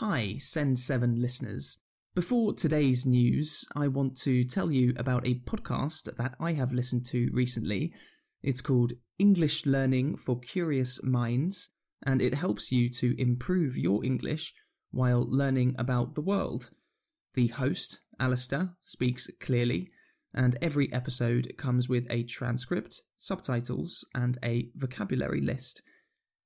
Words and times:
Hi, 0.00 0.36
Send 0.38 0.78
7 0.78 1.20
listeners. 1.20 1.76
Before 2.14 2.54
today's 2.54 3.04
news, 3.04 3.66
I 3.76 3.88
want 3.88 4.16
to 4.22 4.44
tell 4.44 4.72
you 4.72 4.94
about 4.96 5.26
a 5.26 5.40
podcast 5.40 6.16
that 6.16 6.36
I 6.40 6.54
have 6.54 6.72
listened 6.72 7.04
to 7.08 7.28
recently. 7.34 7.92
It's 8.42 8.62
called 8.62 8.94
English 9.18 9.66
Learning 9.66 10.16
for 10.16 10.40
Curious 10.40 11.04
Minds, 11.04 11.72
and 12.02 12.22
it 12.22 12.32
helps 12.32 12.72
you 12.72 12.88
to 12.88 13.14
improve 13.20 13.76
your 13.76 14.02
English 14.02 14.54
while 14.90 15.26
learning 15.28 15.76
about 15.78 16.14
the 16.14 16.22
world. 16.22 16.70
The 17.34 17.48
host, 17.48 18.00
Alistair, 18.18 18.76
speaks 18.82 19.30
clearly, 19.38 19.90
and 20.32 20.56
every 20.62 20.90
episode 20.94 21.52
comes 21.58 21.90
with 21.90 22.06
a 22.08 22.22
transcript, 22.22 23.02
subtitles, 23.18 24.08
and 24.14 24.38
a 24.42 24.70
vocabulary 24.76 25.42
list. 25.42 25.82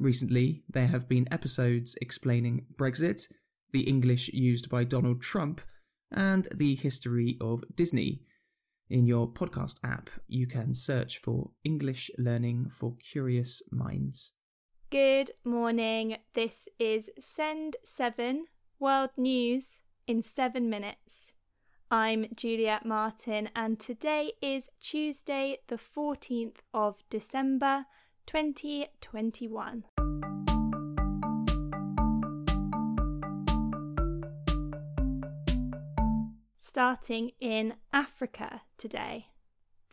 Recently, 0.00 0.62
there 0.68 0.86
have 0.86 1.08
been 1.08 1.26
episodes 1.32 1.96
explaining 2.00 2.66
Brexit, 2.76 3.32
the 3.72 3.80
English 3.80 4.28
used 4.28 4.70
by 4.70 4.84
Donald 4.84 5.20
Trump, 5.20 5.60
and 6.12 6.46
the 6.54 6.76
history 6.76 7.36
of 7.40 7.64
Disney. 7.74 8.22
In 8.88 9.06
your 9.06 9.26
podcast 9.26 9.80
app, 9.82 10.08
you 10.28 10.46
can 10.46 10.72
search 10.72 11.18
for 11.18 11.50
English 11.64 12.12
Learning 12.16 12.68
for 12.68 12.94
Curious 12.96 13.60
Minds. 13.72 14.34
Good 14.90 15.32
morning. 15.44 16.18
This 16.32 16.68
is 16.78 17.10
Send 17.18 17.76
7 17.84 18.46
World 18.78 19.10
News 19.16 19.80
in 20.06 20.22
7 20.22 20.70
minutes. 20.70 21.32
I'm 21.90 22.26
Juliet 22.36 22.86
Martin, 22.86 23.48
and 23.56 23.80
today 23.80 24.32
is 24.40 24.70
Tuesday, 24.80 25.58
the 25.66 25.76
14th 25.78 26.58
of 26.72 27.02
December 27.10 27.86
2021. 28.26 29.84
Starting 36.70 37.30
in 37.40 37.72
Africa 37.94 38.60
today. 38.76 39.28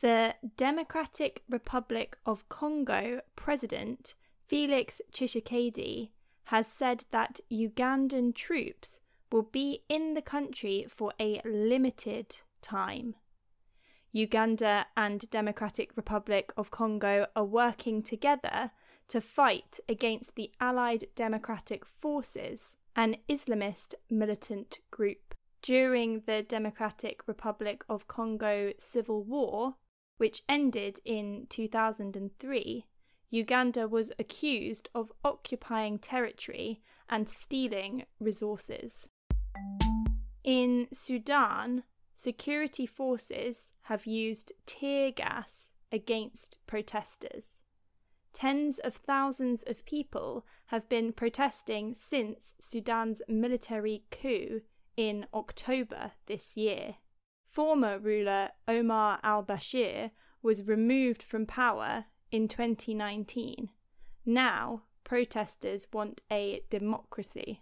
The 0.01 0.35
Democratic 0.57 1.41
Republic 1.47 2.17
of 2.25 2.49
Congo 2.49 3.21
President 3.37 4.13
Felix 4.45 4.99
Tshisekedi 5.13 6.09
has 6.43 6.67
said 6.67 7.05
that 7.11 7.39
Ugandan 7.49 8.35
troops 8.35 8.99
will 9.31 9.43
be 9.43 9.83
in 9.87 10.15
the 10.15 10.21
country 10.21 10.85
for 10.89 11.13
a 11.17 11.41
limited 11.45 12.41
time. 12.61 13.15
Uganda 14.11 14.87
and 14.97 15.29
Democratic 15.29 15.95
Republic 15.95 16.51
of 16.57 16.71
Congo 16.71 17.27
are 17.37 17.45
working 17.45 18.03
together 18.03 18.71
to 19.07 19.21
fight 19.21 19.79
against 19.87 20.35
the 20.35 20.51
Allied 20.59 21.05
Democratic 21.15 21.85
Forces, 21.85 22.75
an 22.97 23.15
Islamist 23.29 23.93
militant 24.09 24.79
group. 24.91 25.35
During 25.65 26.21
the 26.27 26.43
Democratic 26.43 27.27
Republic 27.27 27.83
of 27.89 28.07
Congo 28.07 28.73
civil 28.77 29.23
war, 29.23 29.77
which 30.17 30.43
ended 30.47 30.99
in 31.03 31.47
2003, 31.49 32.85
Uganda 33.31 33.87
was 33.87 34.11
accused 34.19 34.89
of 34.93 35.11
occupying 35.23 35.97
territory 35.97 36.83
and 37.09 37.27
stealing 37.27 38.05
resources. 38.19 39.07
In 40.43 40.87
Sudan, 40.93 41.81
security 42.15 42.85
forces 42.85 43.69
have 43.85 44.05
used 44.05 44.53
tear 44.67 45.09
gas 45.09 45.71
against 45.91 46.59
protesters. 46.67 47.63
Tens 48.33 48.77
of 48.77 48.93
thousands 48.93 49.63
of 49.65 49.83
people 49.87 50.45
have 50.67 50.87
been 50.87 51.11
protesting 51.11 51.95
since 51.95 52.53
Sudan's 52.59 53.23
military 53.27 54.03
coup 54.11 54.61
in 54.97 55.25
October 55.33 56.11
this 56.25 56.55
year. 56.55 56.95
Former 57.49 57.97
ruler 57.99 58.49
Omar 58.67 59.19
al 59.23 59.43
Bashir 59.43 60.11
was 60.41 60.67
removed 60.67 61.23
from 61.23 61.45
power 61.45 62.05
in 62.31 62.47
2019. 62.47 63.69
Now, 64.25 64.83
protesters 65.03 65.87
want 65.93 66.21
a 66.31 66.61
democracy. 66.69 67.61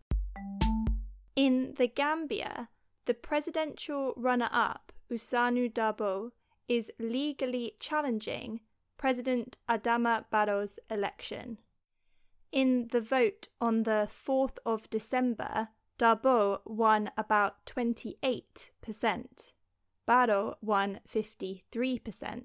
In 1.36 1.74
the 1.78 1.88
Gambia, 1.88 2.70
the 3.06 3.14
presidential 3.14 4.14
runner 4.16 4.50
up, 4.52 4.92
Ousainou 5.12 5.72
Darboe, 5.74 6.32
is 6.68 6.92
legally 7.00 7.76
challenging 7.80 8.62
President 8.98 9.58
Adama 9.70 10.26
Barrow's 10.32 10.80
election. 10.90 11.58
In 12.52 12.88
the 12.92 13.02
vote 13.02 13.50
on 13.60 13.84
the 13.84 14.08
4th 14.28 14.58
of 14.66 14.90
December, 14.90 15.70
Darboe 16.00 16.60
won 16.66 17.12
about 17.18 17.66
28%. 17.66 19.52
Barrow 20.06 20.58
won 20.62 21.00
53%. 21.08 22.44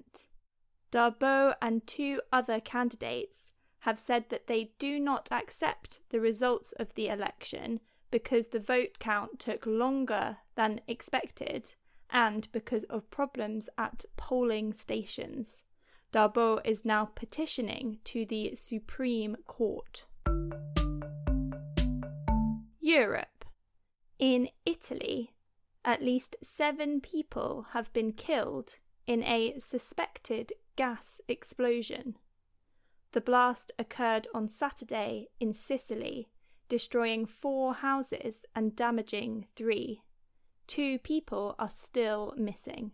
Darboe 0.91 1.55
and 1.61 1.85
two 1.85 2.21
other 2.31 2.59
candidates 2.59 3.51
have 3.79 3.99
said 3.99 4.25
that 4.29 4.47
they 4.47 4.71
do 4.79 4.99
not 4.99 5.29
accept 5.31 5.99
the 6.09 6.19
results 6.19 6.73
of 6.73 6.93
the 6.95 7.07
election 7.07 7.79
because 8.11 8.47
the 8.47 8.59
vote 8.59 8.99
count 8.99 9.39
took 9.39 9.65
longer 9.65 10.37
than 10.55 10.81
expected 10.87 11.75
and 12.09 12.47
because 12.51 12.83
of 12.85 13.09
problems 13.11 13.69
at 13.77 14.05
polling 14.17 14.73
stations. 14.73 15.61
Darboe 16.11 16.59
is 16.65 16.83
now 16.83 17.05
petitioning 17.05 17.99
to 18.03 18.25
the 18.25 18.55
Supreme 18.55 19.37
Court. 19.45 20.05
Europe. 22.79 23.38
In 24.19 24.49
Italy, 24.65 25.31
at 25.85 26.01
least 26.01 26.35
seven 26.43 26.99
people 26.99 27.67
have 27.71 27.91
been 27.93 28.11
killed 28.11 28.75
in 29.07 29.23
a 29.23 29.57
suspected 29.59 30.51
gas 30.75 31.21
explosion. 31.29 32.17
The 33.13 33.21
blast 33.21 33.71
occurred 33.79 34.27
on 34.33 34.49
Saturday 34.49 35.29
in 35.39 35.53
Sicily 35.53 36.27
destroying 36.67 37.25
four 37.25 37.75
houses 37.75 38.45
and 38.53 38.75
damaging 38.75 39.47
three. 39.55 40.03
Two 40.67 40.99
people 40.99 41.55
are 41.57 41.71
still 41.71 42.33
missing. 42.37 42.91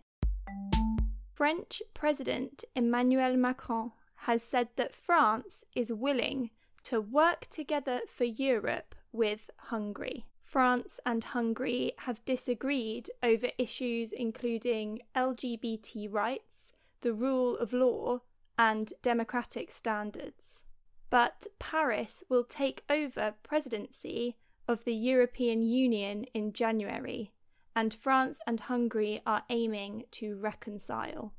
French 1.33 1.81
President 1.95 2.63
Emmanuel 2.75 3.35
Macron 3.35 3.91
has 4.27 4.43
said 4.43 4.69
that 4.75 4.95
France 4.95 5.63
is 5.75 5.91
willing 5.91 6.51
to 6.83 7.01
work 7.01 7.47
together 7.49 8.01
for 8.07 8.25
Europe 8.25 8.93
with 9.11 9.49
Hungary. 9.57 10.27
France 10.55 11.01
and 11.05 11.23
Hungary 11.23 11.91
have 11.99 12.23
disagreed 12.23 13.09
over 13.21 13.49
issues 13.57 14.13
including 14.13 15.01
LGBT 15.13 16.11
rights, 16.11 16.71
the 17.01 17.13
rule 17.13 17.57
of 17.57 17.73
law, 17.73 18.21
and 18.57 18.93
democratic 19.01 19.69
standards 19.69 20.61
but 21.09 21.47
Paris 21.59 22.23
will 22.27 22.43
take 22.43 22.83
over 22.89 23.35
presidency 23.43 24.35
of 24.67 24.83
the 24.83 24.93
European 24.93 25.61
Union 25.61 26.25
in 26.33 26.51
January, 26.51 27.31
and 27.73 27.93
France 27.93 28.39
and 28.45 28.59
Hungary 28.59 29.21
are 29.25 29.43
aiming 29.49 30.03
to 30.11 30.35
reconcile. 30.35 31.31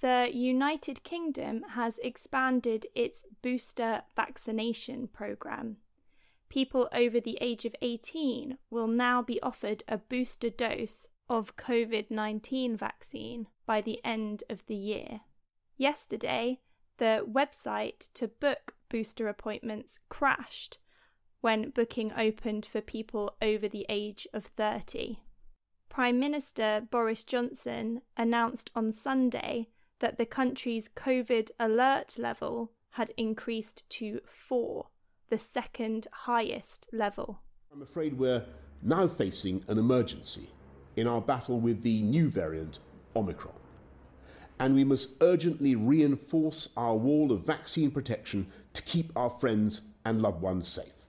The 0.00 0.30
United 0.32 1.04
Kingdom 1.04 1.62
has 1.74 1.98
expanded 2.02 2.86
its 2.96 3.24
booster 3.42 4.02
vaccination 4.16 5.06
programme. 5.06 5.76
People 6.52 6.86
over 6.92 7.18
the 7.18 7.38
age 7.40 7.64
of 7.64 7.74
18 7.80 8.58
will 8.68 8.86
now 8.86 9.22
be 9.22 9.40
offered 9.40 9.82
a 9.88 9.96
booster 9.96 10.50
dose 10.50 11.06
of 11.26 11.56
COVID 11.56 12.10
19 12.10 12.76
vaccine 12.76 13.48
by 13.64 13.80
the 13.80 14.04
end 14.04 14.44
of 14.50 14.66
the 14.66 14.74
year. 14.74 15.20
Yesterday, 15.78 16.60
the 16.98 17.26
website 17.26 18.10
to 18.12 18.28
book 18.28 18.74
booster 18.90 19.28
appointments 19.28 19.98
crashed 20.10 20.76
when 21.40 21.70
booking 21.70 22.12
opened 22.18 22.66
for 22.66 22.82
people 22.82 23.34
over 23.40 23.66
the 23.66 23.86
age 23.88 24.28
of 24.34 24.44
30. 24.44 25.20
Prime 25.88 26.18
Minister 26.18 26.86
Boris 26.90 27.24
Johnson 27.24 28.02
announced 28.14 28.70
on 28.74 28.92
Sunday 28.92 29.68
that 30.00 30.18
the 30.18 30.26
country's 30.26 30.90
COVID 30.94 31.50
alert 31.58 32.18
level 32.18 32.72
had 32.90 33.10
increased 33.16 33.88
to 33.88 34.20
four, 34.26 34.88
the 35.32 35.38
second 35.38 36.06
highest 36.12 36.86
level. 36.92 37.40
I'm 37.72 37.80
afraid 37.80 38.18
we're 38.18 38.44
now 38.82 39.08
facing 39.08 39.64
an 39.66 39.78
emergency 39.78 40.50
in 40.94 41.06
our 41.06 41.22
battle 41.22 41.58
with 41.58 41.82
the 41.82 42.02
new 42.02 42.28
variant, 42.28 42.80
Omicron 43.16 43.54
and 44.60 44.74
we 44.74 44.84
must 44.84 45.14
urgently 45.22 45.74
reinforce 45.74 46.68
our 46.76 46.94
wall 46.94 47.32
of 47.32 47.46
vaccine 47.46 47.90
protection 47.90 48.46
to 48.74 48.82
keep 48.82 49.10
our 49.16 49.30
friends 49.30 49.80
and 50.04 50.20
loved 50.20 50.42
ones 50.42 50.68
safe. 50.68 51.06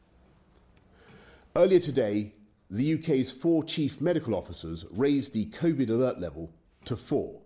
Earlier 1.54 1.80
today, 1.80 2.32
the 2.72 2.94
UK's 2.94 3.30
four 3.30 3.62
chief 3.62 4.00
medical 4.00 4.34
officers 4.36 4.86
raised 4.90 5.34
the 5.34 5.48
COVID 5.48 5.90
alert 5.90 6.22
level 6.22 6.50
to 6.86 6.96
four, 6.96 7.42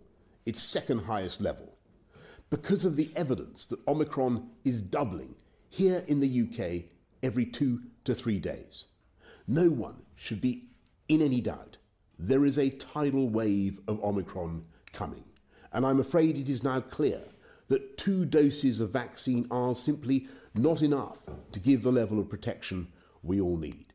its 0.45 0.61
second 0.61 1.05
highest 1.05 1.41
level, 1.41 1.73
because 2.51 2.85
of 2.85 2.95
the 2.95 3.09
evidence 3.15 3.65
that 3.65 3.85
Omicron 3.87 4.47
is 4.63 4.79
doubling 4.79 5.33
here 5.69 6.03
in 6.07 6.19
the 6.19 6.41
UK 6.41 6.89
every 7.21 7.45
two 7.45 7.81
to 8.03 8.13
three 8.13 8.39
days. 8.39 8.85
No 9.47 9.69
one 9.69 10.03
should 10.15 10.41
be 10.41 10.67
in 11.07 11.21
any 11.21 11.41
doubt. 11.41 11.77
There 12.19 12.45
is 12.45 12.57
a 12.57 12.69
tidal 12.69 13.29
wave 13.29 13.79
of 13.87 14.03
Omicron 14.03 14.65
coming, 14.91 15.23
and 15.71 15.85
I'm 15.85 15.99
afraid 15.99 16.37
it 16.37 16.49
is 16.49 16.63
now 16.63 16.79
clear 16.81 17.21
that 17.67 17.97
two 17.97 18.25
doses 18.25 18.79
of 18.79 18.91
vaccine 18.91 19.45
are 19.51 19.75
simply 19.75 20.27
not 20.55 20.81
enough 20.81 21.19
to 21.51 21.59
give 21.59 21.83
the 21.83 21.91
level 21.91 22.19
of 22.19 22.29
protection 22.29 22.87
we 23.21 23.39
all 23.41 23.57
need. 23.57 23.93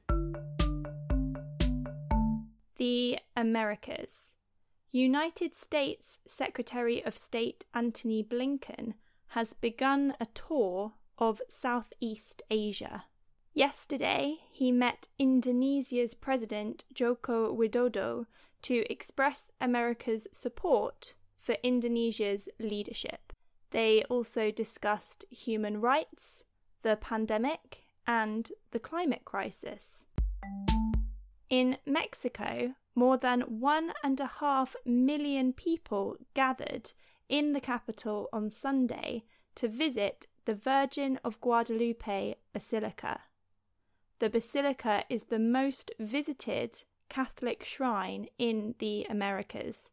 The 2.76 3.18
Americas. 3.36 4.32
United 4.90 5.54
States 5.54 6.18
Secretary 6.26 7.02
of 7.02 7.16
State 7.16 7.64
Antony 7.74 8.22
Blinken 8.22 8.92
has 9.28 9.54
begun 9.54 10.14
a 10.20 10.26
tour 10.34 10.92
of 11.18 11.40
Southeast 11.48 12.42
Asia. 12.50 13.04
Yesterday, 13.54 14.38
he 14.50 14.72
met 14.72 15.08
Indonesia's 15.18 16.14
President 16.14 16.84
Joko 16.94 17.54
Widodo 17.54 18.26
to 18.62 18.84
express 18.90 19.50
America's 19.60 20.26
support 20.32 21.14
for 21.38 21.56
Indonesia's 21.62 22.48
leadership. 22.58 23.32
They 23.70 24.04
also 24.04 24.50
discussed 24.50 25.24
human 25.30 25.80
rights, 25.80 26.44
the 26.82 26.96
pandemic, 26.96 27.82
and 28.06 28.50
the 28.70 28.78
climate 28.78 29.24
crisis. 29.24 30.04
In 31.50 31.76
Mexico, 31.84 32.74
more 32.94 33.16
than 33.16 33.42
one 33.42 33.92
and 34.02 34.18
a 34.20 34.26
half 34.26 34.76
million 34.84 35.52
people 35.52 36.16
gathered 36.34 36.92
in 37.28 37.52
the 37.52 37.60
capital 37.60 38.28
on 38.32 38.50
Sunday 38.50 39.24
to 39.54 39.68
visit 39.68 40.26
the 40.44 40.54
Virgin 40.54 41.18
of 41.24 41.40
Guadalupe 41.40 42.34
Basilica. 42.52 43.20
The 44.18 44.28
basilica 44.28 45.04
is 45.08 45.24
the 45.24 45.38
most 45.38 45.90
visited 45.98 46.84
Catholic 47.08 47.64
shrine 47.64 48.26
in 48.38 48.74
the 48.78 49.04
Americas. 49.08 49.90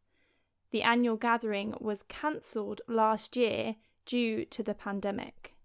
The 0.71 0.83
annual 0.83 1.17
gathering 1.17 1.75
was 1.79 2.03
cancelled 2.03 2.81
last 2.87 3.35
year 3.35 3.75
due 4.05 4.45
to 4.45 4.63
the 4.63 4.73
pandemic. 4.73 5.55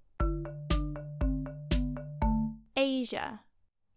Asia. 2.76 3.40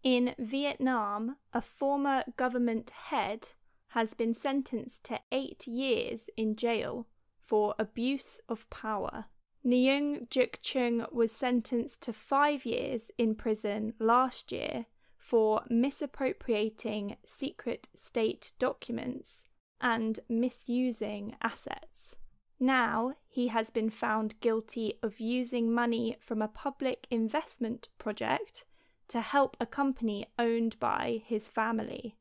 In 0.02 0.34
Vietnam, 0.38 1.36
a 1.52 1.60
former 1.60 2.24
government 2.36 2.90
head 2.90 3.48
has 3.88 4.14
been 4.14 4.32
sentenced 4.32 5.04
to 5.04 5.20
eight 5.32 5.66
years 5.66 6.30
in 6.36 6.56
jail 6.56 7.06
for 7.40 7.74
abuse 7.78 8.40
of 8.48 8.68
power. 8.70 9.26
Nguyen 9.68 10.30
Duc 10.30 10.60
Chung 10.62 11.04
was 11.12 11.30
sentenced 11.30 12.00
to 12.04 12.12
five 12.14 12.64
years 12.64 13.10
in 13.18 13.34
prison 13.34 13.92
last 13.98 14.50
year 14.50 14.86
for 15.18 15.62
misappropriating 15.68 17.18
secret 17.26 17.86
state 17.94 18.52
documents 18.58 19.44
and 19.78 20.20
misusing 20.26 21.36
assets. 21.42 22.16
Now 22.58 23.16
he 23.28 23.48
has 23.48 23.70
been 23.70 23.90
found 23.90 24.40
guilty 24.40 24.94
of 25.02 25.20
using 25.20 25.70
money 25.70 26.16
from 26.18 26.40
a 26.40 26.48
public 26.48 27.06
investment 27.10 27.88
project 27.98 28.64
to 29.08 29.20
help 29.20 29.54
a 29.60 29.66
company 29.66 30.28
owned 30.38 30.80
by 30.80 31.22
his 31.26 31.50
family. 31.50 32.16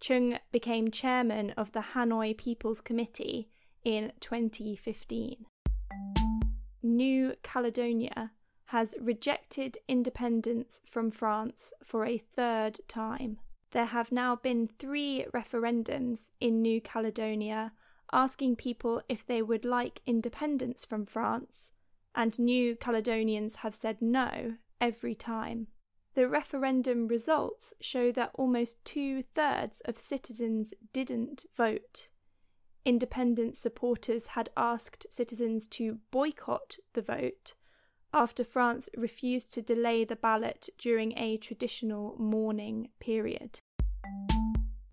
Chung 0.00 0.40
became 0.50 0.90
chairman 0.90 1.50
of 1.50 1.70
the 1.70 1.92
Hanoi 1.94 2.36
People's 2.36 2.80
Committee 2.80 3.50
in 3.84 4.10
2015. 4.18 5.46
New 6.86 7.34
Caledonia 7.42 8.30
has 8.66 8.94
rejected 9.00 9.78
independence 9.88 10.80
from 10.88 11.10
France 11.10 11.72
for 11.84 12.04
a 12.04 12.18
third 12.18 12.78
time. 12.86 13.38
There 13.72 13.86
have 13.86 14.12
now 14.12 14.36
been 14.36 14.68
three 14.78 15.26
referendums 15.34 16.30
in 16.40 16.62
New 16.62 16.80
Caledonia 16.80 17.72
asking 18.12 18.56
people 18.56 19.02
if 19.08 19.26
they 19.26 19.42
would 19.42 19.64
like 19.64 20.00
independence 20.06 20.84
from 20.84 21.04
France, 21.04 21.70
and 22.14 22.38
New 22.38 22.76
Caledonians 22.76 23.56
have 23.56 23.74
said 23.74 24.00
no 24.00 24.54
every 24.80 25.14
time. 25.14 25.66
The 26.14 26.28
referendum 26.28 27.08
results 27.08 27.74
show 27.80 28.12
that 28.12 28.30
almost 28.34 28.82
two 28.84 29.24
thirds 29.34 29.80
of 29.82 29.98
citizens 29.98 30.72
didn't 30.92 31.46
vote. 31.56 32.08
Independence 32.86 33.58
supporters 33.58 34.28
had 34.28 34.48
asked 34.56 35.06
citizens 35.10 35.66
to 35.66 35.98
boycott 36.12 36.76
the 36.92 37.02
vote 37.02 37.54
after 38.14 38.44
France 38.44 38.88
refused 38.96 39.52
to 39.52 39.60
delay 39.60 40.04
the 40.04 40.14
ballot 40.14 40.68
during 40.78 41.12
a 41.18 41.36
traditional 41.36 42.14
mourning 42.16 42.88
period. 43.00 43.58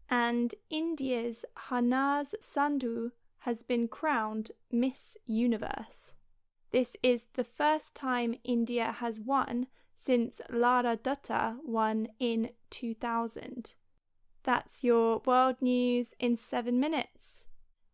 And 0.09 0.55
India's 0.71 1.45
Harnaaz 1.69 2.33
Sandhu 2.41 3.11
has 3.41 3.61
been 3.61 3.87
crowned 3.87 4.49
Miss 4.71 5.15
Universe. 5.27 6.13
This 6.71 6.95
is 7.03 7.27
the 7.35 7.43
first 7.43 7.93
time 7.93 8.33
India 8.43 8.95
has 9.01 9.19
won 9.19 9.67
since 9.95 10.41
Lara 10.49 10.97
Dutta 10.97 11.57
won 11.63 12.07
in 12.19 12.49
2000. 12.71 13.75
That's 14.41 14.83
your 14.83 15.21
world 15.27 15.57
news 15.61 16.15
in 16.19 16.35
seven 16.35 16.79
minutes. 16.79 17.42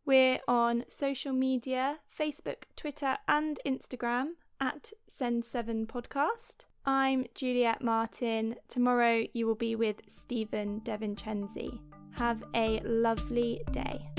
We're 0.10 0.40
on 0.48 0.86
social 0.88 1.34
media 1.34 2.00
Facebook, 2.20 2.64
Twitter, 2.76 3.20
and 3.28 3.60
Instagram 3.64 4.30
at 4.60 4.92
Send7 5.08 5.86
Podcast. 5.86 6.66
I'm 6.84 7.28
Juliet 7.36 7.84
Martin. 7.84 8.56
Tomorrow 8.70 9.26
you 9.34 9.46
will 9.46 9.54
be 9.54 9.76
with 9.76 9.98
Stephen 10.08 10.82
Devincenzi. 10.82 11.78
Have 12.18 12.44
a 12.56 12.80
lovely 12.80 13.62
day. 13.72 14.10